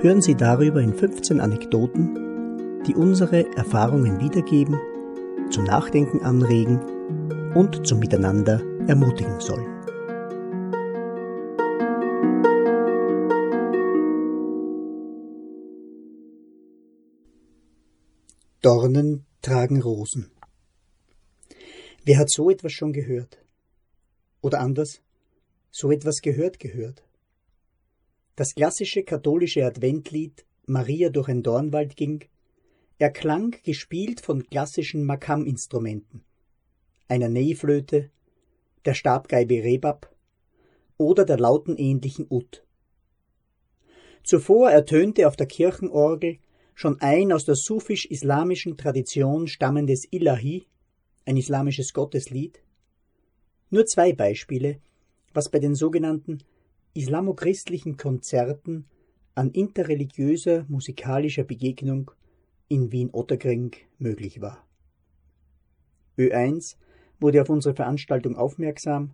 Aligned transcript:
hören 0.00 0.20
Sie 0.20 0.34
darüber 0.34 0.80
in 0.80 0.94
15 0.94 1.40
Anekdoten, 1.40 2.82
die 2.86 2.94
unsere 2.94 3.50
Erfahrungen 3.56 4.20
wiedergeben, 4.20 4.78
zum 5.50 5.64
Nachdenken 5.64 6.20
anregen 6.20 6.80
und 7.54 7.86
zum 7.86 7.98
Miteinander 7.98 8.60
ermutigen 8.86 9.40
sollen. 9.40 9.76
Dornen 18.60 19.24
tragen 19.42 19.80
Rosen. 19.80 20.30
Wer 22.04 22.18
hat 22.18 22.30
so 22.30 22.50
etwas 22.50 22.72
schon 22.72 22.92
gehört? 22.92 23.38
Oder 24.42 24.60
anders, 24.60 25.00
so 25.70 25.90
etwas 25.90 26.20
gehört 26.20 26.58
gehört? 26.58 27.05
Das 28.36 28.54
klassische 28.54 29.02
katholische 29.02 29.64
Adventlied 29.64 30.44
Maria 30.66 31.08
durch 31.08 31.28
ein 31.28 31.42
Dornwald 31.42 31.96
ging 31.96 32.22
erklang 32.98 33.56
gespielt 33.62 34.20
von 34.20 34.46
klassischen 34.46 35.04
Makam-Instrumenten, 35.04 36.22
einer 37.08 37.30
Neiflöte, 37.30 38.10
der 38.84 38.92
Stabgeibe 38.92 39.64
Rebab 39.64 40.14
oder 40.98 41.24
der 41.24 41.38
lautenähnlichen 41.38 42.26
Ut. 42.28 42.62
Zuvor 44.22 44.70
ertönte 44.70 45.28
auf 45.28 45.36
der 45.36 45.46
Kirchenorgel 45.46 46.38
schon 46.74 47.00
ein 47.00 47.32
aus 47.32 47.46
der 47.46 47.54
sufisch-islamischen 47.54 48.76
Tradition 48.76 49.48
stammendes 49.48 50.06
Ilahi, 50.10 50.66
ein 51.24 51.38
islamisches 51.38 51.94
Gotteslied. 51.94 52.62
Nur 53.70 53.86
zwei 53.86 54.12
Beispiele, 54.12 54.78
was 55.32 55.48
bei 55.48 55.58
den 55.58 55.74
sogenannten 55.74 56.42
islamochristlichen 56.96 57.96
Konzerten 57.96 58.86
an 59.34 59.50
interreligiöser 59.50 60.64
musikalischer 60.68 61.44
Begegnung 61.44 62.10
in 62.68 62.90
Wien-Otterkring 62.90 63.72
möglich 63.98 64.40
war. 64.40 64.66
Ö1 66.18 66.76
wurde 67.20 67.42
auf 67.42 67.50
unsere 67.50 67.74
Veranstaltung 67.74 68.36
aufmerksam 68.36 69.12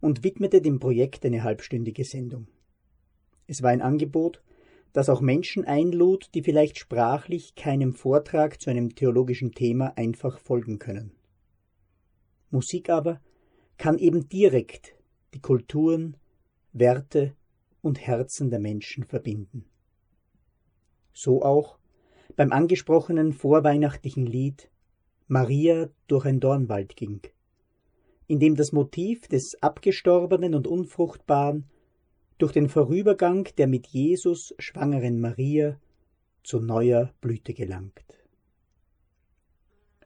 und 0.00 0.24
widmete 0.24 0.60
dem 0.60 0.78
Projekt 0.78 1.24
eine 1.24 1.42
halbstündige 1.42 2.04
Sendung. 2.04 2.48
Es 3.46 3.62
war 3.62 3.70
ein 3.70 3.82
Angebot, 3.82 4.42
das 4.92 5.08
auch 5.08 5.22
Menschen 5.22 5.64
einlud, 5.64 6.28
die 6.34 6.42
vielleicht 6.42 6.78
sprachlich 6.78 7.54
keinem 7.54 7.94
Vortrag 7.94 8.60
zu 8.60 8.68
einem 8.68 8.94
theologischen 8.94 9.52
Thema 9.52 9.96
einfach 9.96 10.38
folgen 10.38 10.78
können. 10.78 11.12
Musik 12.50 12.90
aber 12.90 13.20
kann 13.78 13.98
eben 13.98 14.28
direkt 14.28 14.94
die 15.32 15.40
Kulturen, 15.40 16.18
Werte 16.72 17.34
und 17.80 18.00
Herzen 18.00 18.50
der 18.50 18.60
Menschen 18.60 19.04
verbinden. 19.04 19.64
So 21.12 21.42
auch 21.42 21.78
beim 22.36 22.52
angesprochenen 22.52 23.32
vorweihnachtlichen 23.32 24.26
Lied 24.26 24.70
Maria 25.28 25.88
durch 26.08 26.24
ein 26.24 26.40
Dornwald 26.40 26.96
ging, 26.96 27.20
in 28.26 28.38
dem 28.38 28.56
das 28.56 28.72
Motiv 28.72 29.28
des 29.28 29.56
Abgestorbenen 29.62 30.54
und 30.54 30.66
Unfruchtbaren 30.66 31.66
durch 32.38 32.52
den 32.52 32.68
Vorübergang 32.68 33.48
der 33.56 33.66
mit 33.66 33.86
Jesus 33.86 34.54
schwangeren 34.58 35.20
Maria 35.20 35.78
zu 36.42 36.60
neuer 36.60 37.12
Blüte 37.20 37.54
gelangt. 37.54 38.04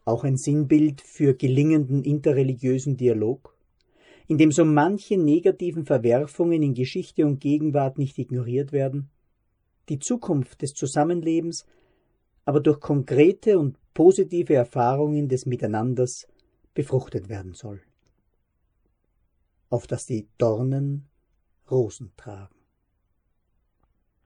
Auch 0.05 0.22
ein 0.22 0.37
Sinnbild 0.37 1.00
für 1.00 1.34
gelingenden 1.34 2.05
interreligiösen 2.05 2.97
Dialog, 2.97 3.56
in 4.28 4.38
dem 4.38 4.50
so 4.50 4.64
manche 4.64 5.16
negativen 5.16 5.84
Verwerfungen 5.84 6.62
in 6.62 6.75
Geschichte 6.75 7.25
und 7.26 7.41
Gegenwart 7.41 7.98
nicht 7.98 8.19
ignoriert 8.19 8.72
werden, 8.72 9.10
die 9.88 9.98
Zukunft 9.98 10.62
des 10.62 10.75
Zusammenlebens 10.75 11.66
aber 12.44 12.60
durch 12.60 12.81
konkrete 12.81 13.59
und 13.59 13.76
positive 13.92 14.54
Erfahrungen 14.54 15.28
des 15.28 15.47
Miteinanders 15.47 16.28
befruchtet 16.75 17.28
werden 17.28 17.54
soll. 17.54 17.82
Auf 19.69 19.87
dass 19.87 20.06
die 20.06 20.28
Dornen 20.38 21.08
Rosen 21.70 22.12
tragen. 22.16 22.56